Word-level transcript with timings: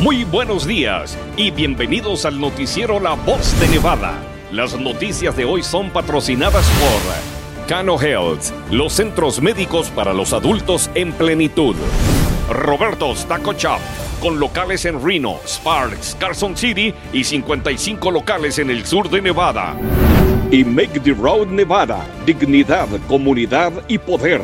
Muy 0.00 0.24
buenos 0.24 0.66
días 0.66 1.18
y 1.36 1.50
bienvenidos 1.50 2.24
al 2.24 2.40
noticiero 2.40 2.98
La 3.00 3.12
Voz 3.12 3.60
de 3.60 3.68
Nevada. 3.68 4.14
Las 4.50 4.80
noticias 4.80 5.36
de 5.36 5.44
hoy 5.44 5.62
son 5.62 5.90
patrocinadas 5.90 6.66
por 6.80 7.66
Cano 7.66 8.00
Health, 8.00 8.44
los 8.70 8.94
centros 8.94 9.42
médicos 9.42 9.90
para 9.90 10.14
los 10.14 10.32
adultos 10.32 10.90
en 10.94 11.12
plenitud. 11.12 11.76
Roberto's 12.48 13.26
Taco 13.26 13.52
Shop, 13.52 13.78
con 14.22 14.40
locales 14.40 14.86
en 14.86 15.04
Reno, 15.04 15.38
Sparks, 15.46 16.16
Carson 16.18 16.56
City 16.56 16.94
y 17.12 17.22
55 17.22 18.10
locales 18.10 18.58
en 18.58 18.70
el 18.70 18.86
sur 18.86 19.10
de 19.10 19.20
Nevada. 19.20 19.76
Y 20.50 20.64
Make 20.64 21.00
the 21.00 21.12
Road 21.12 21.48
Nevada, 21.48 22.06
dignidad, 22.24 22.88
comunidad 23.06 23.70
y 23.86 23.98
poder. 23.98 24.40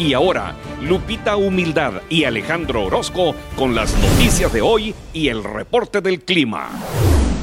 Y 0.00 0.14
ahora, 0.14 0.54
Lupita 0.80 1.36
Humildad 1.36 1.92
y 2.08 2.24
Alejandro 2.24 2.86
Orozco 2.86 3.34
con 3.54 3.74
las 3.74 3.94
noticias 3.98 4.50
de 4.50 4.62
hoy 4.62 4.94
y 5.12 5.28
el 5.28 5.44
reporte 5.44 6.00
del 6.00 6.22
clima. 6.22 6.70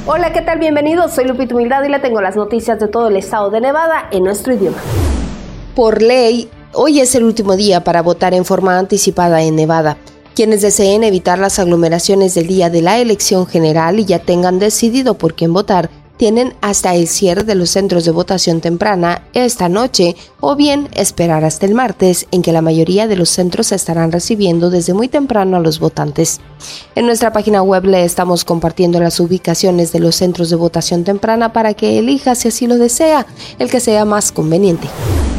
Hola, 0.06 0.32
¿qué 0.32 0.42
tal? 0.42 0.58
Bienvenidos. 0.58 1.14
Soy 1.14 1.26
Lupita 1.26 1.54
Humildad 1.54 1.84
y 1.84 1.88
le 1.88 2.00
tengo 2.00 2.20
las 2.20 2.34
noticias 2.34 2.80
de 2.80 2.88
todo 2.88 3.10
el 3.10 3.16
estado 3.16 3.50
de 3.50 3.60
Nevada 3.60 4.08
en 4.10 4.24
nuestro 4.24 4.54
idioma. 4.54 4.78
Por 5.76 6.02
ley, 6.02 6.50
hoy 6.72 6.98
es 6.98 7.14
el 7.14 7.22
último 7.22 7.54
día 7.54 7.84
para 7.84 8.02
votar 8.02 8.34
en 8.34 8.44
forma 8.44 8.76
anticipada 8.76 9.40
en 9.42 9.54
Nevada. 9.54 9.96
Quienes 10.34 10.60
deseen 10.60 11.04
evitar 11.04 11.38
las 11.38 11.60
aglomeraciones 11.60 12.34
del 12.34 12.48
día 12.48 12.70
de 12.70 12.82
la 12.82 12.98
elección 12.98 13.46
general 13.46 14.00
y 14.00 14.04
ya 14.04 14.18
tengan 14.18 14.58
decidido 14.58 15.14
por 15.14 15.34
quién 15.34 15.52
votar, 15.52 15.90
tienen 16.18 16.52
hasta 16.60 16.94
el 16.94 17.08
cierre 17.08 17.44
de 17.44 17.54
los 17.54 17.70
centros 17.70 18.04
de 18.04 18.10
votación 18.10 18.60
temprana 18.60 19.22
esta 19.32 19.70
noche 19.70 20.16
o 20.40 20.56
bien 20.56 20.88
esperar 20.92 21.44
hasta 21.44 21.64
el 21.64 21.74
martes 21.74 22.26
en 22.30 22.42
que 22.42 22.52
la 22.52 22.60
mayoría 22.60 23.06
de 23.06 23.16
los 23.16 23.30
centros 23.30 23.72
estarán 23.72 24.12
recibiendo 24.12 24.68
desde 24.68 24.92
muy 24.92 25.08
temprano 25.08 25.56
a 25.56 25.60
los 25.60 25.78
votantes. 25.78 26.40
En 26.94 27.06
nuestra 27.06 27.32
página 27.32 27.62
web 27.62 27.84
le 27.84 28.04
estamos 28.04 28.44
compartiendo 28.44 29.00
las 29.00 29.20
ubicaciones 29.20 29.92
de 29.92 30.00
los 30.00 30.16
centros 30.16 30.50
de 30.50 30.56
votación 30.56 31.04
temprana 31.04 31.52
para 31.52 31.72
que 31.72 31.98
elija 31.98 32.34
si 32.34 32.48
así 32.48 32.66
lo 32.66 32.76
desea, 32.76 33.26
el 33.58 33.70
que 33.70 33.80
sea 33.80 34.04
más 34.04 34.32
conveniente. 34.32 34.88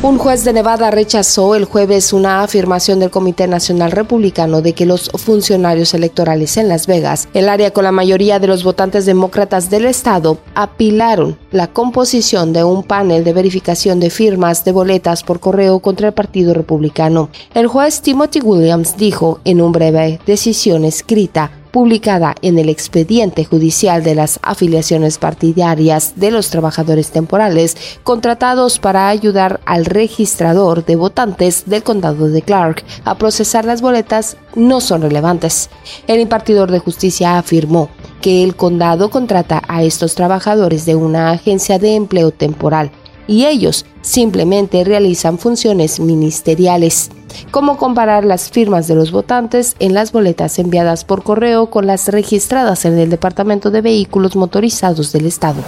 Un 0.02 0.18
juez 0.18 0.46
de 0.46 0.54
Nevada 0.54 0.92
rechazó 0.92 1.56
el 1.56 1.66
jueves 1.66 2.14
una 2.14 2.42
afirmación 2.42 3.02
del 3.02 3.10
Comité 3.10 3.48
Nacional 3.48 3.92
Republicano 3.92 4.62
de 4.62 4.72
que 4.72 4.86
los 4.86 5.12
funcionarios 5.14 5.94
electorales 5.94 6.56
en 6.56 6.70
Las 6.70 6.88
Vegas, 6.88 7.28
el 7.34 7.50
área 7.50 7.72
con 7.72 7.84
la 7.84 7.92
mayoría 7.92 8.40
de 8.40 8.48
los 8.48 8.64
votantes 8.64 9.06
demócratas 9.06 9.70
del 9.70 9.84
estado, 9.84 10.38
apilaron 10.56 11.38
la 11.52 11.68
composición 11.68 12.54
de 12.54 12.64
un 12.64 12.84
panel 12.84 13.26
de 13.26 13.34
verificación 13.34 14.00
de 14.00 14.10
firmas 14.10 14.64
de 14.64 14.72
boletas 14.72 15.22
por 15.22 15.42
correo 15.42 15.80
contra 15.80 16.08
el 16.08 16.14
Partido 16.14 16.54
Republicano. 16.54 17.30
El 17.54 17.68
juez 17.68 18.02
Timothy 18.02 18.40
Williams 18.40 18.96
dijo 18.96 19.42
en 19.44 19.60
un 19.60 19.74
breve 19.74 20.22
decisión 20.26 20.86
escrita 20.86 21.52
publicada 21.72 22.36
en 22.42 22.58
el 22.60 22.70
expediente 22.70 23.46
judicial 23.46 24.04
de 24.04 24.16
las 24.16 24.40
afiliaciones 24.42 25.18
partidarias 25.18 26.14
de 26.16 26.32
los 26.32 26.50
trabajadores 26.50 27.12
temporales 27.12 27.78
contratados 28.04 28.80
para 28.80 29.10
ayudar 29.10 29.60
al 29.66 29.86
registrador 29.86 30.86
de 30.86 30.96
votantes 30.96 31.64
del 31.66 31.84
condado 31.84 32.30
de 32.30 32.42
Clark 32.42 32.84
a 33.06 33.18
procesar 33.18 33.66
las 33.66 33.82
boletas 33.82 34.38
no 34.56 34.82
son 34.82 35.02
relevantes. 35.02 35.70
El 36.08 36.20
impartidor 36.20 36.72
de 36.72 36.80
justicia 36.80 37.38
afirmó 37.38 37.90
que 38.22 38.44
el 38.44 38.56
condado 38.56 39.10
contrata 39.10 39.62
a 39.68 39.84
estos 39.84 40.16
trabajadores 40.16 40.86
de 40.86 40.96
una 40.96 41.32
agencia 41.32 41.80
de 41.80 41.96
empleo 41.96 42.32
temporal 42.32 42.92
y 43.28 43.46
ellos 43.46 43.86
simplemente 44.02 44.84
realizan 44.84 45.38
funciones 45.38 46.00
ministeriales, 46.00 47.12
como 47.52 47.78
comparar 47.78 48.26
las 48.26 48.50
firmas 48.50 48.88
de 48.88 48.96
los 48.96 49.12
votantes 49.12 49.76
en 49.80 49.94
las 49.94 50.12
boletas 50.12 50.60
enviadas 50.60 51.06
por 51.06 51.24
correo 51.24 51.70
con 51.70 51.88
las 51.88 52.08
registradas 52.08 52.86
en 52.86 52.98
el 52.98 53.10
Departamento 53.10 53.72
de 53.72 53.82
Vehículos 53.82 54.36
Motorizados 54.36 55.12
del 55.12 55.26
Estado. 55.26 55.62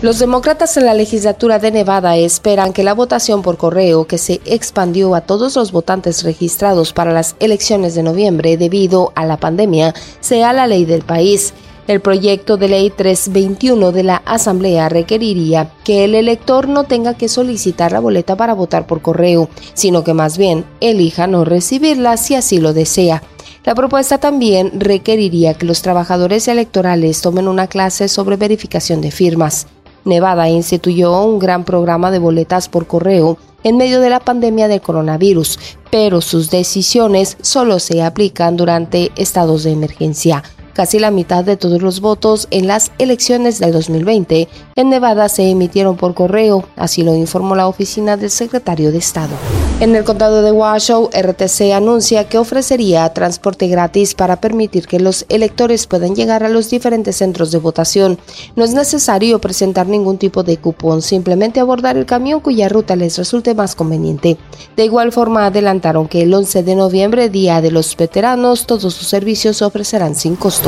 Los 0.00 0.20
demócratas 0.20 0.76
en 0.76 0.86
la 0.86 0.94
legislatura 0.94 1.58
de 1.58 1.72
Nevada 1.72 2.16
esperan 2.16 2.72
que 2.72 2.84
la 2.84 2.94
votación 2.94 3.42
por 3.42 3.56
correo, 3.56 4.06
que 4.06 4.16
se 4.16 4.40
expandió 4.44 5.16
a 5.16 5.22
todos 5.22 5.56
los 5.56 5.72
votantes 5.72 6.22
registrados 6.22 6.92
para 6.92 7.12
las 7.12 7.34
elecciones 7.40 7.96
de 7.96 8.04
noviembre 8.04 8.56
debido 8.56 9.12
a 9.16 9.26
la 9.26 9.38
pandemia, 9.38 9.94
sea 10.20 10.52
la 10.52 10.68
ley 10.68 10.84
del 10.84 11.02
país. 11.02 11.52
El 11.88 12.02
proyecto 12.02 12.58
de 12.58 12.68
ley 12.68 12.90
321 12.90 13.92
de 13.92 14.02
la 14.02 14.16
Asamblea 14.26 14.90
requeriría 14.90 15.72
que 15.84 16.04
el 16.04 16.14
elector 16.14 16.68
no 16.68 16.84
tenga 16.84 17.14
que 17.14 17.30
solicitar 17.30 17.92
la 17.92 18.00
boleta 18.00 18.36
para 18.36 18.52
votar 18.52 18.86
por 18.86 19.00
correo, 19.00 19.48
sino 19.72 20.04
que 20.04 20.12
más 20.12 20.36
bien 20.36 20.66
elija 20.80 21.26
no 21.26 21.46
recibirla 21.46 22.18
si 22.18 22.34
así 22.34 22.58
lo 22.58 22.74
desea. 22.74 23.22
La 23.64 23.74
propuesta 23.74 24.18
también 24.18 24.78
requeriría 24.78 25.54
que 25.54 25.64
los 25.64 25.80
trabajadores 25.80 26.46
electorales 26.46 27.22
tomen 27.22 27.48
una 27.48 27.68
clase 27.68 28.08
sobre 28.08 28.36
verificación 28.36 29.00
de 29.00 29.10
firmas. 29.10 29.66
Nevada 30.04 30.46
instituyó 30.50 31.22
un 31.22 31.38
gran 31.38 31.64
programa 31.64 32.10
de 32.10 32.18
boletas 32.18 32.68
por 32.68 32.86
correo 32.86 33.38
en 33.64 33.78
medio 33.78 34.02
de 34.02 34.10
la 34.10 34.20
pandemia 34.20 34.68
del 34.68 34.82
coronavirus, 34.82 35.58
pero 35.90 36.20
sus 36.20 36.50
decisiones 36.50 37.38
solo 37.40 37.78
se 37.78 38.02
aplican 38.02 38.58
durante 38.58 39.10
estados 39.16 39.64
de 39.64 39.70
emergencia. 39.70 40.44
Casi 40.78 41.00
la 41.00 41.10
mitad 41.10 41.42
de 41.42 41.56
todos 41.56 41.82
los 41.82 42.00
votos 42.00 42.46
en 42.52 42.68
las 42.68 42.92
elecciones 42.98 43.58
del 43.58 43.72
2020 43.72 44.46
en 44.76 44.88
Nevada 44.88 45.28
se 45.28 45.50
emitieron 45.50 45.96
por 45.96 46.14
correo, 46.14 46.62
así 46.76 47.02
lo 47.02 47.16
informó 47.16 47.56
la 47.56 47.66
oficina 47.66 48.16
del 48.16 48.30
secretario 48.30 48.92
de 48.92 48.98
Estado. 48.98 49.34
En 49.80 49.96
el 49.96 50.04
condado 50.04 50.42
de 50.42 50.52
Washoe, 50.52 51.08
RTC 51.12 51.72
anuncia 51.72 52.28
que 52.28 52.38
ofrecería 52.38 53.12
transporte 53.12 53.66
gratis 53.66 54.14
para 54.14 54.40
permitir 54.40 54.86
que 54.86 55.00
los 55.00 55.26
electores 55.28 55.88
puedan 55.88 56.14
llegar 56.14 56.44
a 56.44 56.48
los 56.48 56.70
diferentes 56.70 57.16
centros 57.16 57.50
de 57.50 57.58
votación. 57.58 58.18
No 58.54 58.64
es 58.64 58.72
necesario 58.72 59.40
presentar 59.40 59.88
ningún 59.88 60.18
tipo 60.18 60.44
de 60.44 60.58
cupón, 60.58 61.02
simplemente 61.02 61.58
abordar 61.58 61.96
el 61.96 62.06
camión 62.06 62.38
cuya 62.38 62.68
ruta 62.68 62.94
les 62.94 63.18
resulte 63.18 63.54
más 63.54 63.74
conveniente. 63.74 64.36
De 64.76 64.84
igual 64.84 65.10
forma, 65.10 65.46
adelantaron 65.46 66.06
que 66.06 66.22
el 66.22 66.34
11 66.34 66.62
de 66.62 66.74
noviembre, 66.76 67.28
Día 67.28 67.60
de 67.60 67.72
los 67.72 67.96
Veteranos, 67.96 68.66
todos 68.66 68.94
sus 68.94 69.08
servicios 69.08 69.56
se 69.56 69.64
ofrecerán 69.64 70.14
sin 70.14 70.36
costo. 70.36 70.67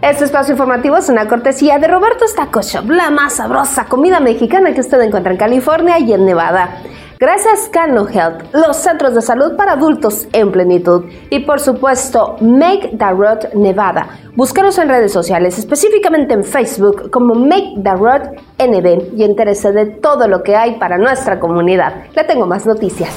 Este 0.00 0.24
espacio 0.24 0.52
informativo 0.52 0.96
es 0.96 1.08
una 1.08 1.26
cortesía 1.26 1.78
de 1.78 1.88
Roberto's 1.88 2.34
Taco 2.34 2.60
la 2.88 3.10
más 3.10 3.34
sabrosa 3.34 3.86
comida 3.86 4.20
mexicana 4.20 4.72
que 4.72 4.80
usted 4.80 5.00
encuentra 5.00 5.32
en 5.32 5.38
California 5.38 5.98
y 5.98 6.12
en 6.12 6.24
Nevada. 6.24 6.82
Gracias 7.20 7.68
Cano 7.72 8.06
Health, 8.08 8.54
los 8.54 8.76
centros 8.76 9.12
de 9.12 9.22
salud 9.22 9.56
para 9.56 9.72
adultos 9.72 10.28
en 10.32 10.52
plenitud. 10.52 11.06
Y 11.30 11.40
por 11.40 11.58
supuesto, 11.58 12.36
Make 12.40 12.96
the 12.96 13.10
Road 13.10 13.54
Nevada. 13.54 14.10
Búscanos 14.36 14.78
en 14.78 14.88
redes 14.88 15.12
sociales, 15.12 15.58
específicamente 15.58 16.34
en 16.34 16.44
Facebook 16.44 17.10
como 17.10 17.34
Make 17.34 17.82
the 17.82 17.94
Road 17.96 18.36
NB 18.58 19.16
y 19.16 19.24
entérese 19.24 19.72
de 19.72 19.86
todo 19.86 20.28
lo 20.28 20.44
que 20.44 20.54
hay 20.54 20.78
para 20.78 20.96
nuestra 20.96 21.40
comunidad. 21.40 22.04
Le 22.14 22.22
tengo 22.22 22.46
más 22.46 22.64
noticias. 22.66 23.10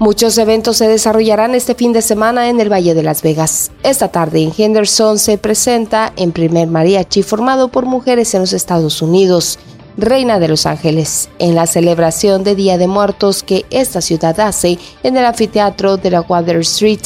Muchos 0.00 0.38
eventos 0.38 0.76
se 0.76 0.86
desarrollarán 0.86 1.56
este 1.56 1.74
fin 1.74 1.92
de 1.92 2.02
semana 2.02 2.48
en 2.48 2.60
el 2.60 2.72
Valle 2.72 2.94
de 2.94 3.02
Las 3.02 3.22
Vegas. 3.22 3.72
Esta 3.82 4.06
tarde 4.06 4.40
en 4.40 4.52
Henderson 4.56 5.18
se 5.18 5.38
presenta 5.38 6.12
en 6.14 6.30
primer 6.30 6.68
mariachi 6.68 7.24
formado 7.24 7.66
por 7.66 7.84
mujeres 7.84 8.32
en 8.34 8.42
los 8.42 8.52
Estados 8.52 9.02
Unidos. 9.02 9.58
reina 9.96 10.38
de 10.38 10.46
Los 10.46 10.66
Ángeles, 10.66 11.28
en 11.40 11.56
la 11.56 11.66
celebración 11.66 12.44
de 12.44 12.54
Día 12.54 12.78
de 12.78 12.86
Muertos 12.86 13.42
que 13.42 13.66
esta 13.70 14.00
ciudad 14.00 14.38
hace 14.38 14.78
en 15.02 15.16
el 15.16 15.24
anfiteatro 15.24 15.96
de 15.96 16.12
la 16.12 16.20
Water 16.20 16.58
Street. 16.58 17.00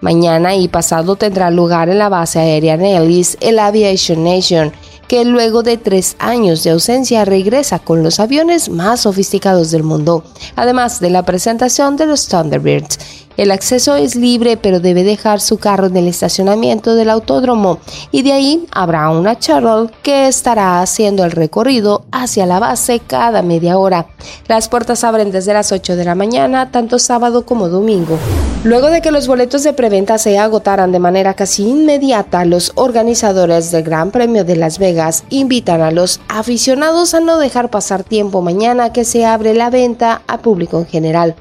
Mañana 0.00 0.56
y 0.56 0.66
pasado 0.66 1.14
tendrá 1.14 1.52
lugar 1.52 1.88
en 1.88 1.98
la 1.98 2.08
base 2.08 2.40
aérea 2.40 2.76
Nellis, 2.76 3.38
el 3.40 3.60
Aviation 3.60 4.24
Nation 4.24 4.72
que 5.12 5.26
luego 5.26 5.62
de 5.62 5.76
tres 5.76 6.16
años 6.20 6.64
de 6.64 6.70
ausencia 6.70 7.26
regresa 7.26 7.78
con 7.78 8.02
los 8.02 8.18
aviones 8.18 8.70
más 8.70 9.00
sofisticados 9.00 9.70
del 9.70 9.82
mundo, 9.82 10.24
además 10.56 11.00
de 11.00 11.10
la 11.10 11.22
presentación 11.22 11.98
de 11.98 12.06
los 12.06 12.28
Thunderbirds. 12.28 12.98
El 13.36 13.50
acceso 13.50 13.96
es 13.96 14.14
libre, 14.14 14.56
pero 14.56 14.80
debe 14.80 15.04
dejar 15.04 15.40
su 15.40 15.58
carro 15.58 15.86
en 15.86 15.96
el 15.96 16.08
estacionamiento 16.08 16.94
del 16.94 17.10
autódromo 17.10 17.78
y 18.10 18.22
de 18.22 18.32
ahí 18.32 18.66
habrá 18.72 19.08
una 19.10 19.34
shuttle 19.34 19.90
que 20.02 20.28
estará 20.28 20.80
haciendo 20.80 21.24
el 21.24 21.30
recorrido 21.30 22.04
hacia 22.12 22.46
la 22.46 22.58
base 22.58 23.00
cada 23.00 23.42
media 23.42 23.78
hora. 23.78 24.06
Las 24.48 24.68
puertas 24.68 25.04
abren 25.04 25.30
desde 25.30 25.54
las 25.54 25.72
8 25.72 25.96
de 25.96 26.04
la 26.04 26.14
mañana, 26.14 26.70
tanto 26.70 26.98
sábado 26.98 27.46
como 27.46 27.68
domingo. 27.68 28.18
Luego 28.64 28.90
de 28.90 29.00
que 29.00 29.10
los 29.10 29.26
boletos 29.26 29.64
de 29.64 29.72
preventa 29.72 30.18
se 30.18 30.38
agotaran 30.38 30.92
de 30.92 31.00
manera 31.00 31.34
casi 31.34 31.68
inmediata, 31.68 32.44
los 32.44 32.72
organizadores 32.76 33.72
del 33.72 33.82
Gran 33.82 34.12
Premio 34.12 34.44
de 34.44 34.56
Las 34.56 34.78
Vegas 34.78 35.24
invitan 35.30 35.80
a 35.80 35.90
los 35.90 36.20
aficionados 36.28 37.14
a 37.14 37.20
no 37.20 37.38
dejar 37.38 37.70
pasar 37.70 38.04
tiempo 38.04 38.40
mañana 38.40 38.92
que 38.92 39.04
se 39.04 39.26
abre 39.26 39.54
la 39.54 39.70
venta 39.70 40.22
a 40.28 40.38
público 40.38 40.78
en 40.78 40.86
general. 40.86 41.34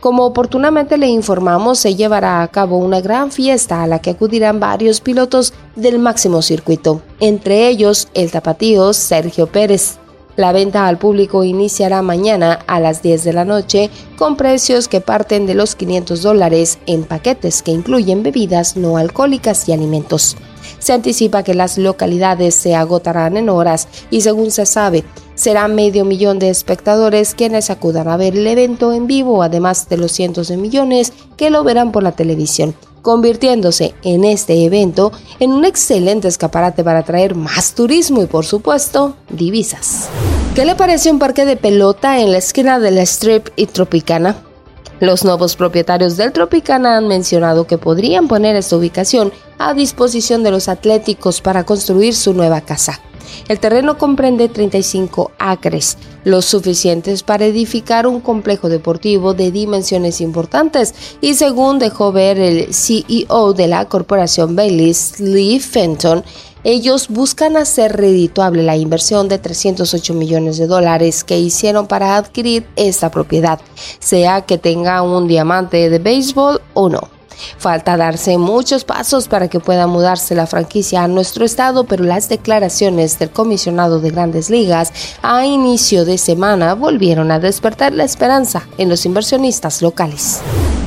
Como 0.00 0.24
oportunamente 0.24 0.96
le 0.96 1.08
informamos, 1.08 1.80
se 1.80 1.96
llevará 1.96 2.42
a 2.42 2.48
cabo 2.48 2.78
una 2.78 3.00
gran 3.00 3.32
fiesta 3.32 3.82
a 3.82 3.86
la 3.88 3.98
que 3.98 4.10
acudirán 4.10 4.60
varios 4.60 5.00
pilotos 5.00 5.52
del 5.74 5.98
máximo 5.98 6.40
circuito, 6.40 7.02
entre 7.18 7.68
ellos 7.68 8.06
el 8.14 8.30
tapatío 8.30 8.92
Sergio 8.92 9.48
Pérez. 9.48 9.98
La 10.36 10.52
venta 10.52 10.86
al 10.86 10.98
público 10.98 11.42
iniciará 11.42 12.00
mañana 12.00 12.60
a 12.68 12.78
las 12.78 13.02
10 13.02 13.24
de 13.24 13.32
la 13.32 13.44
noche 13.44 13.90
con 14.16 14.36
precios 14.36 14.86
que 14.86 15.00
parten 15.00 15.46
de 15.46 15.54
los 15.54 15.74
500 15.74 16.22
dólares 16.22 16.78
en 16.86 17.02
paquetes 17.02 17.60
que 17.60 17.72
incluyen 17.72 18.22
bebidas 18.22 18.76
no 18.76 18.98
alcohólicas 18.98 19.68
y 19.68 19.72
alimentos. 19.72 20.36
Se 20.78 20.92
anticipa 20.92 21.42
que 21.42 21.54
las 21.54 21.78
localidades 21.78 22.54
se 22.54 22.74
agotarán 22.74 23.36
en 23.36 23.48
horas 23.48 23.88
y 24.10 24.20
según 24.20 24.50
se 24.50 24.66
sabe, 24.66 25.04
será 25.34 25.68
medio 25.68 26.04
millón 26.04 26.38
de 26.38 26.50
espectadores 26.50 27.34
quienes 27.34 27.70
acudan 27.70 28.08
a 28.08 28.16
ver 28.16 28.36
el 28.36 28.46
evento 28.46 28.92
en 28.92 29.06
vivo, 29.06 29.42
además 29.42 29.88
de 29.88 29.96
los 29.96 30.12
cientos 30.12 30.48
de 30.48 30.56
millones 30.56 31.12
que 31.36 31.50
lo 31.50 31.64
verán 31.64 31.92
por 31.92 32.02
la 32.02 32.12
televisión 32.12 32.74
convirtiéndose 33.02 33.94
en 34.02 34.24
este 34.24 34.64
evento 34.64 35.12
en 35.40 35.52
un 35.52 35.64
excelente 35.64 36.28
escaparate 36.28 36.84
para 36.84 36.98
atraer 36.98 37.34
más 37.34 37.72
turismo 37.72 38.22
y 38.22 38.26
por 38.26 38.44
supuesto 38.44 39.16
divisas. 39.30 40.08
¿Qué 40.54 40.64
le 40.64 40.74
parece 40.74 41.10
un 41.10 41.18
parque 41.18 41.44
de 41.44 41.56
pelota 41.56 42.20
en 42.20 42.32
la 42.32 42.38
esquina 42.38 42.78
de 42.80 42.90
la 42.90 43.02
Strip 43.02 43.48
y 43.56 43.66
Tropicana? 43.66 44.47
Los 45.00 45.24
nuevos 45.24 45.54
propietarios 45.54 46.16
del 46.16 46.32
Tropicana 46.32 46.96
han 46.96 47.06
mencionado 47.06 47.66
que 47.66 47.78
podrían 47.78 48.26
poner 48.26 48.56
esta 48.56 48.76
ubicación 48.76 49.32
a 49.56 49.72
disposición 49.72 50.42
de 50.42 50.50
los 50.50 50.68
atléticos 50.68 51.40
para 51.40 51.64
construir 51.64 52.14
su 52.14 52.34
nueva 52.34 52.60
casa. 52.62 53.00
El 53.48 53.60
terreno 53.60 53.98
comprende 53.98 54.48
35 54.48 55.32
acres, 55.38 55.98
lo 56.24 56.42
suficientes 56.42 57.22
para 57.22 57.46
edificar 57.46 58.06
un 58.06 58.20
complejo 58.20 58.68
deportivo 58.68 59.34
de 59.34 59.50
dimensiones 59.50 60.20
importantes 60.20 60.94
y 61.20 61.34
según 61.34 61.78
dejó 61.78 62.12
ver 62.12 62.38
el 62.38 62.74
CEO 62.74 63.52
de 63.52 63.66
la 63.66 63.84
corporación 63.86 64.56
Baileys, 64.56 65.20
Lee 65.20 65.60
Fenton, 65.60 66.24
ellos 66.64 67.08
buscan 67.08 67.56
hacer 67.56 67.96
redituable 67.96 68.62
la 68.62 68.76
inversión 68.76 69.28
de 69.28 69.38
308 69.38 70.12
millones 70.14 70.58
de 70.58 70.66
dólares 70.66 71.24
que 71.24 71.38
hicieron 71.38 71.86
para 71.86 72.16
adquirir 72.16 72.66
esta 72.76 73.10
propiedad, 73.10 73.60
sea 74.00 74.42
que 74.42 74.58
tenga 74.58 75.02
un 75.02 75.28
diamante 75.28 75.88
de 75.88 75.98
béisbol 75.98 76.60
o 76.74 76.88
no. 76.88 77.17
Falta 77.58 77.96
darse 77.96 78.38
muchos 78.38 78.84
pasos 78.84 79.28
para 79.28 79.48
que 79.48 79.60
pueda 79.60 79.86
mudarse 79.86 80.34
la 80.34 80.46
franquicia 80.46 81.02
a 81.02 81.08
nuestro 81.08 81.44
estado, 81.44 81.84
pero 81.84 82.04
las 82.04 82.28
declaraciones 82.28 83.18
del 83.18 83.30
comisionado 83.30 84.00
de 84.00 84.10
grandes 84.10 84.50
ligas 84.50 84.92
a 85.22 85.44
inicio 85.44 86.04
de 86.04 86.18
semana 86.18 86.74
volvieron 86.74 87.30
a 87.30 87.38
despertar 87.38 87.92
la 87.92 88.04
esperanza 88.04 88.66
en 88.78 88.88
los 88.88 89.06
inversionistas 89.06 89.82
locales. 89.82 90.40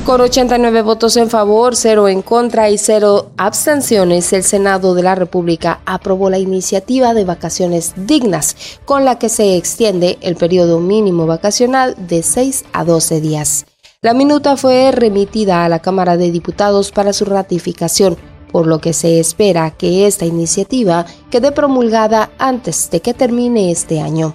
Con 0.04 0.20
89 0.20 0.82
votos 0.82 1.16
en 1.16 1.30
favor, 1.30 1.76
0 1.76 2.08
en 2.08 2.22
contra 2.22 2.68
y 2.70 2.76
0 2.76 3.30
abstenciones, 3.36 4.32
el 4.32 4.42
Senado 4.42 4.96
de 4.96 5.04
la 5.04 5.14
República 5.14 5.80
aprobó 5.86 6.28
la 6.28 6.38
iniciativa 6.38 7.14
de 7.14 7.24
vacaciones 7.24 7.92
dignas, 7.94 8.56
con 8.84 9.04
la 9.04 9.20
que 9.20 9.28
se 9.28 9.56
extiende 9.56 10.18
el 10.20 10.34
periodo 10.34 10.80
mínimo 10.80 11.26
vacacional 11.26 11.94
de 12.08 12.24
6 12.24 12.64
a 12.72 12.84
12 12.84 13.20
días. 13.20 13.64
La 14.04 14.14
minuta 14.14 14.56
fue 14.56 14.90
remitida 14.90 15.64
a 15.64 15.68
la 15.68 15.78
Cámara 15.78 16.16
de 16.16 16.32
Diputados 16.32 16.90
para 16.90 17.12
su 17.12 17.24
ratificación, 17.24 18.16
por 18.50 18.66
lo 18.66 18.80
que 18.80 18.94
se 18.94 19.20
espera 19.20 19.70
que 19.70 20.08
esta 20.08 20.26
iniciativa 20.26 21.06
quede 21.30 21.52
promulgada 21.52 22.32
antes 22.36 22.90
de 22.90 22.98
que 23.00 23.14
termine 23.14 23.70
este 23.70 24.00
año. 24.00 24.34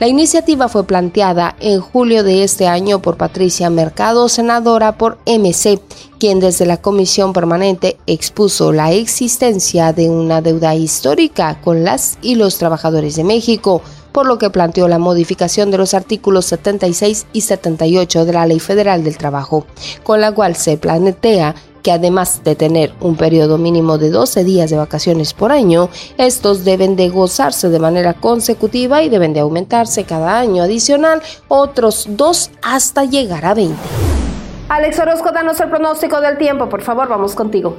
La 0.00 0.08
iniciativa 0.08 0.68
fue 0.68 0.84
planteada 0.84 1.54
en 1.60 1.80
julio 1.80 2.24
de 2.24 2.42
este 2.42 2.66
año 2.66 3.00
por 3.00 3.16
Patricia 3.16 3.70
Mercado, 3.70 4.28
senadora 4.28 4.98
por 4.98 5.18
MC, 5.26 5.80
quien 6.18 6.40
desde 6.40 6.66
la 6.66 6.78
comisión 6.78 7.32
permanente 7.32 7.96
expuso 8.08 8.72
la 8.72 8.90
existencia 8.90 9.92
de 9.92 10.10
una 10.10 10.42
deuda 10.42 10.74
histórica 10.74 11.60
con 11.60 11.84
las 11.84 12.18
y 12.20 12.34
los 12.34 12.58
trabajadores 12.58 13.14
de 13.14 13.22
México, 13.22 13.80
por 14.14 14.26
lo 14.26 14.38
que 14.38 14.48
planteó 14.48 14.86
la 14.86 15.00
modificación 15.00 15.72
de 15.72 15.76
los 15.76 15.92
artículos 15.92 16.44
76 16.46 17.26
y 17.32 17.40
78 17.40 18.24
de 18.24 18.32
la 18.32 18.46
Ley 18.46 18.60
Federal 18.60 19.02
del 19.02 19.18
Trabajo, 19.18 19.66
con 20.04 20.20
la 20.20 20.30
cual 20.30 20.54
se 20.54 20.76
plantea 20.76 21.56
que 21.82 21.90
además 21.90 22.42
de 22.44 22.54
tener 22.54 22.94
un 23.00 23.16
periodo 23.16 23.58
mínimo 23.58 23.98
de 23.98 24.10
12 24.10 24.44
días 24.44 24.70
de 24.70 24.76
vacaciones 24.76 25.34
por 25.34 25.50
año, 25.50 25.90
estos 26.16 26.64
deben 26.64 26.94
de 26.94 27.08
gozarse 27.08 27.68
de 27.70 27.80
manera 27.80 28.14
consecutiva 28.14 29.02
y 29.02 29.08
deben 29.08 29.34
de 29.34 29.40
aumentarse 29.40 30.04
cada 30.04 30.38
año 30.38 30.62
adicional 30.62 31.20
otros 31.48 32.06
dos 32.10 32.52
hasta 32.62 33.04
llegar 33.04 33.44
a 33.44 33.54
20. 33.54 33.74
Alex 34.68 34.98
Orozco, 35.00 35.32
danos 35.32 35.58
el 35.58 35.70
pronóstico 35.70 36.20
del 36.20 36.38
tiempo, 36.38 36.68
por 36.68 36.82
favor, 36.82 37.08
vamos 37.08 37.34
contigo. 37.34 37.76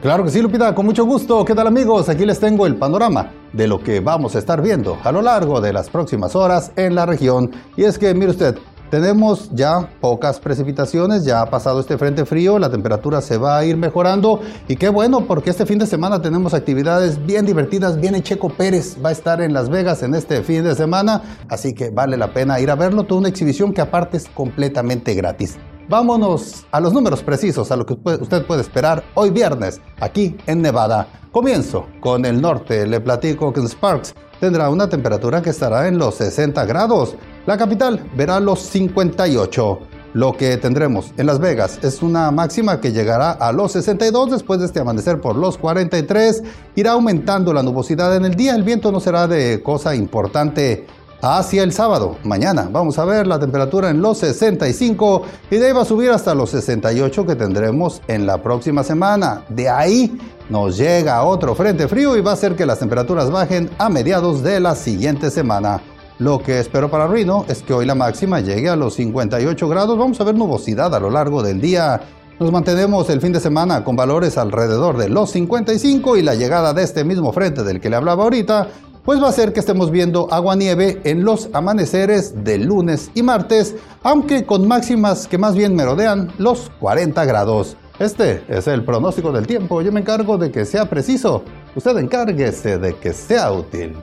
Claro 0.00 0.22
que 0.22 0.30
sí, 0.30 0.40
Lupita, 0.40 0.72
con 0.72 0.86
mucho 0.86 1.04
gusto. 1.04 1.44
¿Qué 1.44 1.54
tal 1.54 1.66
amigos? 1.66 2.08
Aquí 2.08 2.24
les 2.24 2.38
tengo 2.38 2.64
el 2.64 2.76
panorama 2.76 3.28
de 3.54 3.68
lo 3.68 3.82
que 3.82 4.00
vamos 4.00 4.34
a 4.34 4.38
estar 4.38 4.60
viendo 4.60 4.98
a 5.02 5.12
lo 5.12 5.22
largo 5.22 5.60
de 5.60 5.72
las 5.72 5.88
próximas 5.88 6.36
horas 6.36 6.72
en 6.76 6.94
la 6.94 7.06
región. 7.06 7.50
Y 7.76 7.84
es 7.84 7.98
que, 7.98 8.12
mire 8.14 8.32
usted, 8.32 8.58
tenemos 8.90 9.50
ya 9.52 9.88
pocas 10.00 10.38
precipitaciones, 10.38 11.24
ya 11.24 11.40
ha 11.40 11.50
pasado 11.50 11.80
este 11.80 11.98
frente 11.98 12.24
frío, 12.24 12.58
la 12.58 12.70
temperatura 12.70 13.20
se 13.20 13.38
va 13.38 13.58
a 13.58 13.64
ir 13.64 13.76
mejorando 13.76 14.40
y 14.68 14.76
qué 14.76 14.88
bueno 14.88 15.26
porque 15.26 15.50
este 15.50 15.66
fin 15.66 15.78
de 15.78 15.86
semana 15.86 16.22
tenemos 16.22 16.54
actividades 16.54 17.24
bien 17.26 17.44
divertidas. 17.44 18.00
Viene 18.00 18.22
Checo 18.22 18.50
Pérez, 18.50 18.96
va 19.04 19.08
a 19.08 19.12
estar 19.12 19.40
en 19.40 19.52
Las 19.52 19.68
Vegas 19.68 20.02
en 20.04 20.14
este 20.14 20.42
fin 20.42 20.62
de 20.62 20.76
semana, 20.76 21.22
así 21.48 21.74
que 21.74 21.90
vale 21.90 22.16
la 22.16 22.32
pena 22.32 22.60
ir 22.60 22.70
a 22.70 22.76
verlo. 22.76 23.02
Toda 23.02 23.20
una 23.20 23.28
exhibición 23.28 23.72
que 23.72 23.80
aparte 23.80 24.16
es 24.16 24.28
completamente 24.28 25.14
gratis. 25.14 25.58
Vámonos 25.86 26.64
a 26.70 26.80
los 26.80 26.94
números 26.94 27.22
precisos, 27.22 27.70
a 27.70 27.76
lo 27.76 27.84
que 27.84 27.92
usted 27.92 28.46
puede 28.46 28.62
esperar 28.62 29.04
hoy 29.14 29.28
viernes 29.30 29.82
aquí 30.00 30.34
en 30.46 30.62
Nevada. 30.62 31.06
Comienzo 31.30 31.86
con 32.00 32.24
el 32.24 32.40
norte. 32.40 32.86
Le 32.86 33.00
platico 33.00 33.52
que 33.52 33.60
Sparks 33.68 34.14
tendrá 34.40 34.70
una 34.70 34.88
temperatura 34.88 35.42
que 35.42 35.50
estará 35.50 35.86
en 35.86 35.98
los 35.98 36.14
60 36.14 36.64
grados. 36.64 37.16
La 37.44 37.58
capital 37.58 38.10
verá 38.16 38.40
los 38.40 38.60
58. 38.60 39.78
Lo 40.14 40.32
que 40.32 40.56
tendremos 40.56 41.12
en 41.18 41.26
Las 41.26 41.38
Vegas 41.38 41.80
es 41.82 42.00
una 42.02 42.30
máxima 42.30 42.80
que 42.80 42.92
llegará 42.92 43.32
a 43.32 43.52
los 43.52 43.72
62 43.72 44.30
después 44.30 44.60
de 44.60 44.66
este 44.66 44.80
amanecer 44.80 45.20
por 45.20 45.36
los 45.36 45.58
43. 45.58 46.44
Irá 46.76 46.92
aumentando 46.92 47.52
la 47.52 47.62
nubosidad 47.62 48.16
en 48.16 48.24
el 48.24 48.36
día. 48.36 48.54
El 48.54 48.62
viento 48.62 48.90
no 48.90 49.00
será 49.00 49.26
de 49.26 49.62
cosa 49.62 49.94
importante 49.94 50.86
hacia 51.24 51.62
el 51.62 51.72
sábado. 51.72 52.18
Mañana 52.22 52.68
vamos 52.70 52.98
a 52.98 53.04
ver 53.06 53.26
la 53.26 53.38
temperatura 53.38 53.88
en 53.88 54.02
los 54.02 54.18
65 54.18 55.22
y 55.50 55.56
de 55.56 55.66
ahí 55.66 55.72
va 55.72 55.80
a 55.80 55.86
subir 55.86 56.10
hasta 56.10 56.34
los 56.34 56.50
68 56.50 57.24
que 57.24 57.34
tendremos 57.34 58.02
en 58.08 58.26
la 58.26 58.42
próxima 58.42 58.84
semana. 58.84 59.42
De 59.48 59.70
ahí 59.70 60.18
nos 60.50 60.76
llega 60.76 61.22
otro 61.22 61.54
frente 61.54 61.88
frío 61.88 62.16
y 62.18 62.20
va 62.20 62.32
a 62.32 62.34
hacer 62.34 62.56
que 62.56 62.66
las 62.66 62.78
temperaturas 62.78 63.30
bajen 63.30 63.70
a 63.78 63.88
mediados 63.88 64.42
de 64.42 64.60
la 64.60 64.74
siguiente 64.74 65.30
semana. 65.30 65.80
Lo 66.18 66.42
que 66.42 66.60
espero 66.60 66.90
para 66.90 67.06
Reno 67.06 67.46
es 67.48 67.62
que 67.62 67.72
hoy 67.72 67.86
la 67.86 67.94
máxima 67.94 68.40
llegue 68.40 68.68
a 68.68 68.76
los 68.76 68.94
58 68.94 69.66
grados. 69.66 69.98
Vamos 69.98 70.20
a 70.20 70.24
ver 70.24 70.34
nubosidad 70.34 70.94
a 70.94 71.00
lo 71.00 71.08
largo 71.10 71.42
del 71.42 71.58
día. 71.58 72.02
Nos 72.38 72.52
mantenemos 72.52 73.08
el 73.08 73.22
fin 73.22 73.32
de 73.32 73.40
semana 73.40 73.82
con 73.82 73.96
valores 73.96 74.36
alrededor 74.36 74.98
de 74.98 75.08
los 75.08 75.30
55 75.30 76.18
y 76.18 76.22
la 76.22 76.34
llegada 76.34 76.74
de 76.74 76.82
este 76.82 77.02
mismo 77.02 77.32
frente 77.32 77.62
del 77.64 77.80
que 77.80 77.88
le 77.88 77.96
hablaba 77.96 78.24
ahorita 78.24 78.68
pues 79.04 79.22
va 79.22 79.28
a 79.28 79.32
ser 79.32 79.52
que 79.52 79.60
estemos 79.60 79.90
viendo 79.90 80.28
agua-nieve 80.32 81.00
en 81.04 81.24
los 81.24 81.50
amaneceres 81.52 82.44
de 82.44 82.58
lunes 82.58 83.10
y 83.14 83.22
martes, 83.22 83.76
aunque 84.02 84.46
con 84.46 84.66
máximas 84.66 85.28
que 85.28 85.38
más 85.38 85.54
bien 85.54 85.74
merodean 85.74 86.32
los 86.38 86.70
40 86.80 87.24
grados. 87.24 87.76
Este 87.98 88.42
es 88.48 88.66
el 88.66 88.84
pronóstico 88.84 89.30
del 89.30 89.46
tiempo. 89.46 89.82
Yo 89.82 89.92
me 89.92 90.00
encargo 90.00 90.38
de 90.38 90.50
que 90.50 90.64
sea 90.64 90.86
preciso. 90.86 91.44
Usted 91.76 91.96
encárguese 91.98 92.78
de 92.78 92.96
que 92.96 93.12
sea 93.12 93.52
útil. 93.52 93.94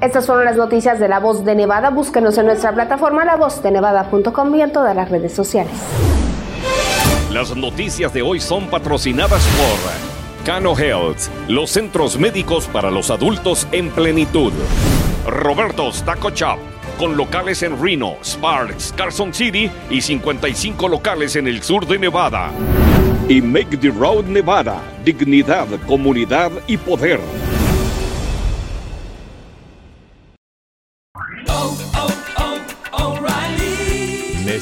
Estas 0.00 0.26
fueron 0.26 0.44
las 0.44 0.56
noticias 0.56 0.98
de 1.00 1.08
La 1.08 1.18
Voz 1.18 1.44
de 1.44 1.54
Nevada. 1.54 1.90
Búsquenos 1.90 2.38
en 2.38 2.46
nuestra 2.46 2.72
plataforma 2.72 3.24
lavozdenevada.com 3.24 4.54
y 4.54 4.62
en 4.62 4.72
todas 4.72 4.94
las 4.94 5.10
redes 5.10 5.32
sociales. 5.32 5.72
Las 7.30 7.54
noticias 7.56 8.12
de 8.14 8.22
hoy 8.22 8.40
son 8.40 8.68
patrocinadas 8.68 9.42
por 9.58 10.13
Cano 10.44 10.76
Health, 10.78 11.30
los 11.48 11.70
centros 11.70 12.18
médicos 12.18 12.66
para 12.66 12.90
los 12.90 13.10
adultos 13.10 13.66
en 13.72 13.88
plenitud. 13.88 14.52
Roberto's 15.26 16.04
Taco 16.04 16.28
Shop, 16.28 16.58
con 16.98 17.16
locales 17.16 17.62
en 17.62 17.82
Reno, 17.82 18.18
Sparks, 18.22 18.92
Carson 18.94 19.32
City 19.32 19.70
y 19.88 20.02
55 20.02 20.86
locales 20.86 21.36
en 21.36 21.48
el 21.48 21.62
sur 21.62 21.86
de 21.86 21.98
Nevada. 21.98 22.52
Y 23.26 23.40
Make 23.40 23.78
the 23.78 23.88
Road 23.88 24.24
Nevada, 24.24 24.82
dignidad, 25.02 25.66
comunidad 25.86 26.52
y 26.66 26.76
poder. 26.76 27.20